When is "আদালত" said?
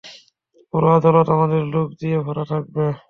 0.97-1.27